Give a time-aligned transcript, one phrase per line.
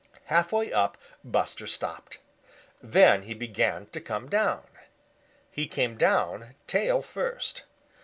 [0.25, 2.17] Halfway up Buster stopped.
[2.81, 4.63] Then he began to come down.
[5.51, 7.65] He came down tail first.